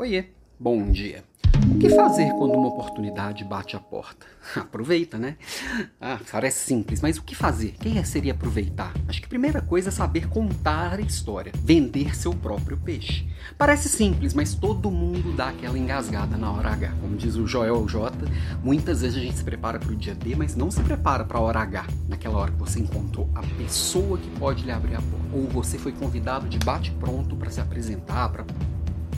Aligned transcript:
Oiê, 0.00 0.24
bom 0.58 0.90
dia. 0.90 1.22
O 1.70 1.76
que 1.76 1.90
fazer 1.90 2.30
quando 2.30 2.54
uma 2.54 2.68
oportunidade 2.68 3.44
bate 3.44 3.76
a 3.76 3.78
porta? 3.78 4.24
Aproveita, 4.56 5.18
né? 5.18 5.36
Ah, 6.00 6.18
parece 6.32 6.64
simples, 6.64 7.02
mas 7.02 7.18
o 7.18 7.22
que 7.22 7.34
fazer? 7.34 7.74
Quem 7.78 8.02
seria 8.02 8.32
aproveitar? 8.32 8.94
Acho 9.06 9.20
que 9.20 9.26
a 9.26 9.28
primeira 9.28 9.60
coisa 9.60 9.90
é 9.90 9.92
saber 9.92 10.26
contar 10.30 10.94
a 10.94 11.02
história, 11.02 11.52
vender 11.54 12.16
seu 12.16 12.32
próprio 12.32 12.78
peixe. 12.78 13.28
Parece 13.58 13.90
simples, 13.90 14.32
mas 14.32 14.54
todo 14.54 14.90
mundo 14.90 15.36
dá 15.36 15.50
aquela 15.50 15.78
engasgada 15.78 16.38
na 16.38 16.50
hora 16.50 16.70
H. 16.70 16.94
Como 16.98 17.14
diz 17.14 17.36
o 17.36 17.46
Joel 17.46 17.86
J, 17.86 18.26
muitas 18.64 19.02
vezes 19.02 19.18
a 19.18 19.20
gente 19.20 19.36
se 19.36 19.44
prepara 19.44 19.78
para 19.78 19.92
o 19.92 19.96
dia 19.96 20.14
D, 20.14 20.34
mas 20.34 20.56
não 20.56 20.70
se 20.70 20.80
prepara 20.80 21.26
para 21.26 21.36
a 21.36 21.42
hora 21.42 21.60
H, 21.60 21.86
naquela 22.08 22.38
hora 22.38 22.52
que 22.52 22.58
você 22.58 22.80
encontrou 22.80 23.28
a 23.34 23.42
pessoa 23.58 24.16
que 24.16 24.30
pode 24.38 24.64
lhe 24.64 24.72
abrir 24.72 24.94
a 24.94 25.02
porta. 25.02 25.36
Ou 25.36 25.46
você 25.46 25.76
foi 25.76 25.92
convidado 25.92 26.48
de 26.48 26.58
bate-pronto 26.58 27.36
para 27.36 27.50
se 27.50 27.60
apresentar, 27.60 28.30
para 28.30 28.46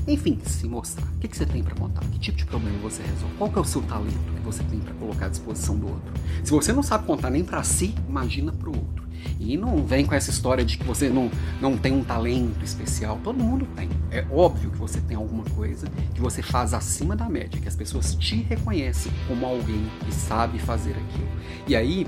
enfim, 0.06 0.38
se 0.44 0.66
mostrar. 0.66 1.06
O 1.06 1.18
que, 1.18 1.28
que 1.28 1.36
você 1.36 1.46
tem 1.46 1.62
para 1.62 1.74
contar? 1.74 2.00
Que 2.06 2.18
tipo 2.18 2.36
de 2.36 2.44
problema 2.44 2.76
você 2.78 3.02
resolve? 3.02 3.34
Qual 3.38 3.50
que 3.50 3.58
é 3.58 3.60
o 3.60 3.64
seu 3.64 3.82
talento 3.82 4.34
que 4.34 4.40
você 4.42 4.62
tem 4.64 4.80
para 4.80 4.94
colocar 4.94 5.26
à 5.26 5.28
disposição 5.28 5.76
do 5.76 5.88
outro? 5.88 6.12
Se 6.42 6.50
você 6.50 6.72
não 6.72 6.82
sabe 6.82 7.06
contar 7.06 7.30
nem 7.30 7.44
para 7.44 7.62
si, 7.62 7.94
imagina 8.08 8.52
para 8.52 8.68
o 8.68 8.76
outro. 8.76 9.02
E 9.38 9.56
não 9.56 9.84
vem 9.84 10.04
com 10.04 10.14
essa 10.14 10.30
história 10.30 10.64
de 10.64 10.76
que 10.76 10.84
você 10.84 11.08
não, 11.08 11.30
não 11.60 11.76
tem 11.76 11.92
um 11.92 12.02
talento 12.02 12.64
especial. 12.64 13.20
Todo 13.22 13.42
mundo 13.42 13.66
tem. 13.76 13.88
É 14.10 14.26
óbvio 14.30 14.70
que 14.70 14.78
você 14.78 15.00
tem 15.00 15.16
alguma 15.16 15.44
coisa 15.44 15.86
que 16.14 16.20
você 16.20 16.42
faz 16.42 16.74
acima 16.74 17.14
da 17.14 17.28
média, 17.28 17.60
que 17.60 17.68
as 17.68 17.76
pessoas 17.76 18.14
te 18.14 18.36
reconhecem 18.42 19.12
como 19.28 19.46
alguém 19.46 19.86
que 20.04 20.12
sabe 20.12 20.58
fazer 20.58 20.90
aquilo. 20.90 21.28
E 21.68 21.76
aí, 21.76 22.06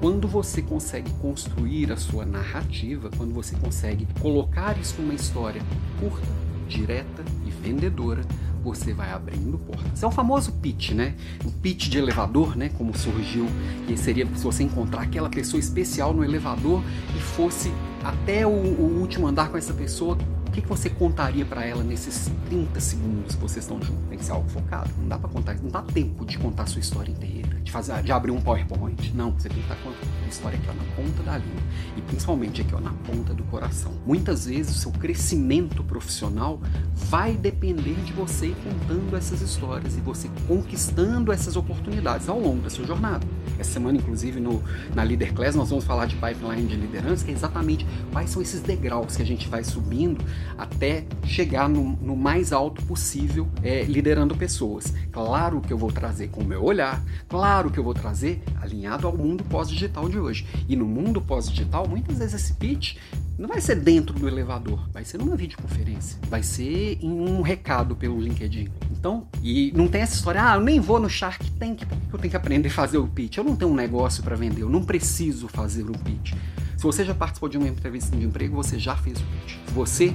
quando 0.00 0.28
você 0.28 0.62
consegue 0.62 1.10
construir 1.20 1.90
a 1.90 1.96
sua 1.96 2.24
narrativa, 2.24 3.10
quando 3.16 3.32
você 3.32 3.56
consegue 3.56 4.06
colocar 4.20 4.78
isso 4.78 5.00
numa 5.00 5.14
história 5.14 5.62
curta, 5.98 6.43
direta 6.68 7.24
e 7.46 7.50
vendedora, 7.50 8.22
você 8.62 8.94
vai 8.94 9.12
abrindo 9.12 9.58
portas. 9.58 10.02
É 10.02 10.06
o 10.06 10.10
famoso 10.10 10.52
pitch, 10.52 10.92
né? 10.92 11.14
O 11.44 11.50
pitch 11.50 11.88
de 11.88 11.98
elevador, 11.98 12.56
né? 12.56 12.70
Como 12.70 12.96
surgiu, 12.96 13.46
que 13.86 13.96
seria 13.96 14.26
se 14.34 14.42
você 14.42 14.62
encontrar 14.62 15.02
aquela 15.02 15.28
pessoa 15.28 15.60
especial 15.60 16.14
no 16.14 16.24
elevador 16.24 16.82
e 17.14 17.20
fosse 17.20 17.70
até 18.02 18.46
o, 18.46 18.50
o 18.50 18.98
último 19.00 19.26
andar 19.26 19.50
com 19.50 19.58
essa 19.58 19.74
pessoa, 19.74 20.16
o 20.46 20.50
que, 20.50 20.62
que 20.62 20.68
você 20.68 20.88
contaria 20.88 21.44
para 21.44 21.64
ela 21.64 21.84
nesses 21.84 22.30
30 22.48 22.80
segundos 22.80 23.34
que 23.34 23.40
vocês 23.42 23.64
estão 23.64 23.82
juntos? 23.82 24.04
Tem 24.08 24.18
que 24.18 24.24
ser 24.24 24.32
algo 24.32 24.48
focado. 24.48 24.90
Não 24.98 25.08
dá 25.08 25.18
para 25.18 25.28
contar, 25.28 25.54
não 25.62 25.70
dá 25.70 25.82
tempo 25.82 26.24
de 26.24 26.38
contar 26.38 26.62
a 26.62 26.66
sua 26.66 26.80
história 26.80 27.10
inteira 27.10 27.53
de, 27.64 27.72
fazer, 27.72 28.02
de 28.02 28.12
abrir 28.12 28.30
um 28.30 28.40
PowerPoint. 28.40 29.12
Não, 29.14 29.32
você 29.32 29.48
tem 29.48 29.58
que 29.58 29.64
estar 29.64 29.76
com 29.76 29.88
a 29.88 30.28
história 30.28 30.58
aqui 30.58 30.68
ó, 30.68 30.74
na 30.74 30.84
ponta 30.94 31.22
da 31.22 31.38
língua. 31.38 31.62
E 31.96 32.02
principalmente 32.02 32.60
aqui 32.60 32.74
ó, 32.74 32.80
na 32.80 32.92
ponta 32.92 33.32
do 33.32 33.42
coração. 33.44 33.92
Muitas 34.06 34.46
vezes 34.46 34.76
o 34.76 34.78
seu 34.78 34.92
crescimento 34.92 35.82
profissional 35.82 36.60
vai 36.94 37.32
depender 37.32 37.94
de 38.04 38.12
você 38.12 38.54
contando 38.62 39.16
essas 39.16 39.40
histórias 39.40 39.96
e 39.96 40.00
você 40.00 40.30
conquistando 40.46 41.32
essas 41.32 41.56
oportunidades 41.56 42.28
ao 42.28 42.38
longo 42.38 42.62
da 42.62 42.70
sua 42.70 42.84
jornada. 42.84 43.26
Essa 43.58 43.72
semana, 43.72 43.96
inclusive, 43.96 44.40
no, 44.40 44.62
na 44.94 45.02
Leader 45.02 45.32
Class, 45.32 45.54
nós 45.54 45.70
vamos 45.70 45.84
falar 45.84 46.06
de 46.06 46.16
pipeline 46.16 46.66
de 46.66 46.76
liderança, 46.76 47.24
que 47.24 47.30
é 47.30 47.34
exatamente 47.34 47.86
quais 48.12 48.28
são 48.28 48.42
esses 48.42 48.60
degraus 48.60 49.16
que 49.16 49.22
a 49.22 49.26
gente 49.26 49.48
vai 49.48 49.64
subindo 49.64 50.22
até 50.58 51.06
chegar 51.24 51.68
no, 51.68 51.96
no 51.96 52.16
mais 52.16 52.52
alto 52.52 52.82
possível, 52.84 53.48
é, 53.62 53.84
liderando 53.84 54.36
pessoas. 54.36 54.92
Claro 55.10 55.60
que 55.60 55.72
eu 55.72 55.78
vou 55.78 55.90
trazer 55.90 56.28
com 56.28 56.42
o 56.42 56.44
meu 56.44 56.62
olhar, 56.62 57.02
claro 57.28 57.53
claro 57.54 57.70
que 57.70 57.78
eu 57.78 57.84
vou 57.84 57.94
trazer 57.94 58.42
alinhado 58.60 59.06
ao 59.06 59.16
mundo 59.16 59.44
pós-digital 59.44 60.08
de 60.08 60.18
hoje. 60.18 60.44
E 60.68 60.74
no 60.74 60.84
mundo 60.86 61.20
pós-digital, 61.20 61.86
muitas 61.86 62.18
vezes 62.18 62.34
esse 62.34 62.54
pitch 62.54 62.96
não 63.38 63.48
vai 63.48 63.60
ser 63.60 63.76
dentro 63.76 64.18
do 64.18 64.26
elevador, 64.26 64.88
vai 64.92 65.04
ser 65.04 65.18
numa 65.18 65.36
videoconferência, 65.36 66.18
vai 66.28 66.42
ser 66.42 66.98
em 67.00 67.12
um 67.12 67.42
recado 67.42 67.94
pelo 67.94 68.20
LinkedIn. 68.20 68.68
Então, 68.90 69.28
e 69.40 69.72
não 69.76 69.86
tem 69.86 70.00
essa 70.00 70.16
história, 70.16 70.44
ah, 70.44 70.56
eu 70.56 70.62
nem 70.62 70.80
vou 70.80 70.98
no 70.98 71.08
Shark 71.08 71.48
Tank, 71.52 71.86
porque 71.86 72.16
eu 72.16 72.18
tenho 72.18 72.30
que 72.32 72.36
aprender 72.36 72.68
a 72.70 72.72
fazer 72.72 72.98
o 72.98 73.06
pitch. 73.06 73.36
Eu 73.36 73.44
não 73.44 73.54
tenho 73.54 73.70
um 73.70 73.76
negócio 73.76 74.20
para 74.24 74.34
vender, 74.34 74.62
eu 74.62 74.68
não 74.68 74.84
preciso 74.84 75.46
fazer 75.46 75.88
o 75.88 75.92
pitch. 75.92 76.34
Se 76.76 76.82
você 76.82 77.04
já 77.04 77.14
participou 77.14 77.48
de 77.48 77.56
uma 77.56 77.68
entrevista 77.68 78.16
de 78.16 78.24
emprego, 78.24 78.56
você 78.56 78.80
já 78.80 78.96
fez 78.96 79.20
o 79.20 79.24
pitch. 79.24 79.58
Se 79.64 79.72
você 79.72 80.12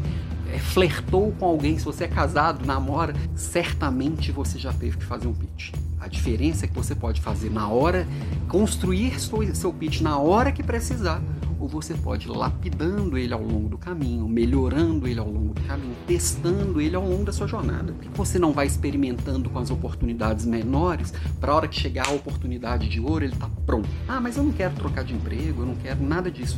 é, 0.54 0.60
flertou 0.60 1.32
com 1.40 1.46
alguém, 1.46 1.80
se 1.80 1.86
você 1.86 2.04
é 2.04 2.08
casado, 2.10 2.66
namora, 2.66 3.14
certamente 3.34 4.30
você 4.30 4.60
já 4.60 4.74
teve 4.74 4.98
que 4.98 5.06
fazer 5.06 5.28
um 5.28 5.34
pitch. 5.34 5.72
A 6.00 6.08
diferença 6.08 6.66
é 6.66 6.68
que 6.68 6.76
você 6.76 6.96
pode 6.96 7.22
fazer 7.22 7.52
na 7.52 7.68
hora, 7.68 8.08
construir 8.48 9.20
seu 9.20 9.74
pitch 9.74 10.02
na 10.02 10.18
hora 10.18 10.52
que 10.52 10.64
precisar, 10.64 11.22
ou 11.60 11.68
você 11.68 11.94
pode 11.94 12.28
ir 12.28 12.32
lapidando 12.32 13.18
ele 13.18 13.34
ao 13.34 13.44
longo 13.44 13.68
do 13.68 13.78
caminho, 13.78 14.28
melhorando 14.28 15.08
ele 15.08 15.20
ao 15.20 15.30
longo 15.30 15.54
do 15.54 15.62
caminho, 15.62 15.96
testando 16.08 16.80
ele 16.80 16.96
ao 16.96 17.06
longo 17.06 17.26
da 17.26 17.34
sua 17.34 17.48
jornada. 17.48 17.92
Por 17.92 18.02
que 18.02 18.18
você 18.18 18.40
não 18.40 18.54
vai 18.54 18.66
experimentando 18.66 19.50
com 19.50 19.60
as 19.60 19.70
oportunidades 19.70 20.46
menores 20.46 21.14
para 21.40 21.52
a 21.52 21.56
hora 21.56 21.68
que 21.68 21.78
chegar 21.78 22.08
a 22.08 22.12
oportunidade 22.12 22.88
de 22.88 23.02
ouro 23.02 23.26
ele 23.26 23.34
está 23.34 23.50
pronto? 23.66 23.90
Ah, 24.08 24.22
mas 24.22 24.38
eu 24.38 24.44
não 24.44 24.54
quero 24.54 24.74
trocar 24.76 25.04
de 25.04 25.14
emprego, 25.14 25.64
eu 25.64 25.66
não 25.66 25.76
quero 25.76 26.02
nada 26.02 26.32
disso 26.32 26.58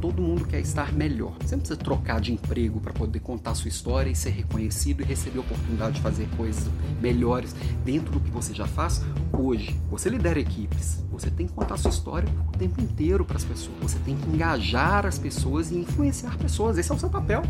todo 0.00 0.22
mundo 0.22 0.46
quer 0.46 0.60
estar 0.60 0.92
melhor. 0.92 1.36
Você 1.40 1.54
não 1.54 1.60
precisa 1.60 1.78
trocar 1.78 2.20
de 2.20 2.32
emprego 2.32 2.80
para 2.80 2.92
poder 2.92 3.20
contar 3.20 3.54
sua 3.54 3.68
história 3.68 4.10
e 4.10 4.16
ser 4.16 4.30
reconhecido 4.30 5.02
e 5.02 5.04
receber 5.04 5.38
a 5.38 5.42
oportunidade 5.42 5.96
de 5.96 6.00
fazer 6.00 6.28
coisas 6.36 6.70
melhores 7.00 7.54
dentro 7.84 8.12
do 8.12 8.20
que 8.20 8.30
você 8.30 8.54
já 8.54 8.66
faz 8.66 9.02
hoje. 9.32 9.78
Você 9.90 10.08
lidera 10.08 10.40
equipes, 10.40 11.04
você 11.10 11.30
tem 11.30 11.46
que 11.46 11.52
contar 11.52 11.76
sua 11.76 11.90
história 11.90 12.28
o 12.48 12.56
tempo 12.56 12.80
inteiro 12.80 13.24
para 13.24 13.36
as 13.36 13.44
pessoas. 13.44 13.76
Você 13.82 13.98
tem 13.98 14.16
que 14.16 14.28
engajar 14.28 15.06
as 15.06 15.18
pessoas 15.18 15.70
e 15.70 15.76
influenciar 15.76 16.36
pessoas. 16.38 16.78
Esse 16.78 16.90
é 16.90 16.94
o 16.94 16.98
seu 16.98 17.10
papel. 17.10 17.42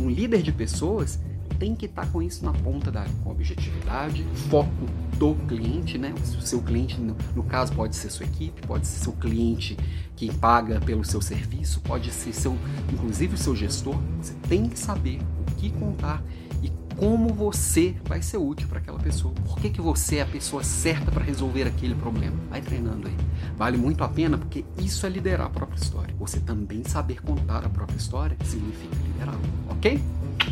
Um 0.00 0.08
líder 0.08 0.42
de 0.42 0.52
pessoas 0.52 1.18
tem 1.60 1.76
que 1.76 1.84
estar 1.84 2.10
com 2.10 2.22
isso 2.22 2.42
na 2.42 2.52
ponta 2.52 2.90
da 2.90 3.04
com 3.22 3.30
objetividade, 3.30 4.24
foco 4.48 4.70
do 5.18 5.34
cliente, 5.46 5.98
né? 5.98 6.14
O 6.38 6.40
seu 6.40 6.62
cliente, 6.62 6.98
no, 6.98 7.14
no, 7.36 7.42
caso, 7.42 7.74
pode 7.74 7.94
ser 7.94 8.10
sua 8.10 8.24
equipe, 8.24 8.66
pode 8.66 8.86
ser 8.86 9.04
seu 9.04 9.12
cliente 9.12 9.76
que 10.16 10.34
paga 10.34 10.80
pelo 10.80 11.04
seu 11.04 11.20
serviço, 11.20 11.82
pode 11.82 12.10
ser 12.10 12.32
seu, 12.32 12.56
inclusive 12.90 13.34
o 13.34 13.38
seu 13.38 13.54
gestor. 13.54 13.96
Você 14.20 14.32
tem 14.48 14.68
que 14.70 14.78
saber 14.78 15.20
o 15.46 15.54
que 15.56 15.70
contar 15.70 16.22
e 16.62 16.72
como 16.96 17.28
você 17.28 17.94
vai 18.04 18.22
ser 18.22 18.38
útil 18.38 18.66
para 18.66 18.78
aquela 18.78 18.98
pessoa. 18.98 19.34
Por 19.44 19.58
que, 19.58 19.68
que 19.68 19.82
você 19.82 20.16
é 20.16 20.22
a 20.22 20.26
pessoa 20.26 20.64
certa 20.64 21.12
para 21.12 21.22
resolver 21.22 21.64
aquele 21.64 21.94
problema? 21.94 22.36
Vai 22.48 22.62
treinando 22.62 23.06
aí. 23.06 23.16
Vale 23.58 23.76
muito 23.76 24.02
a 24.02 24.08
pena 24.08 24.38
porque 24.38 24.64
isso 24.78 25.04
é 25.04 25.10
liderar 25.10 25.48
a 25.48 25.50
própria 25.50 25.78
história. 25.78 26.14
Você 26.18 26.40
também 26.40 26.82
saber 26.84 27.20
contar 27.20 27.66
a 27.66 27.68
própria 27.68 27.98
história 27.98 28.34
significa 28.44 28.96
liderar, 29.06 29.38
ok? 29.68 30.00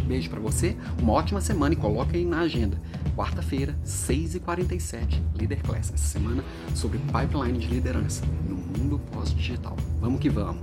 Beijo 0.09 0.31
para 0.31 0.41
você, 0.41 0.75
uma 1.03 1.13
ótima 1.13 1.39
semana 1.39 1.75
e 1.75 1.77
coloca 1.77 2.17
aí 2.17 2.25
na 2.25 2.41
agenda. 2.41 2.81
Quarta-feira, 3.15 3.77
6h47, 3.85 5.21
Leader 5.39 5.63
Class. 5.63 5.93
Essa 5.93 6.07
semana 6.07 6.43
sobre 6.75 6.99
pipeline 6.99 7.59
de 7.59 7.67
liderança 7.67 8.25
no 8.49 8.57
mundo 8.57 8.99
pós-digital. 9.13 9.77
Vamos 10.01 10.19
que 10.19 10.31
vamos! 10.31 10.63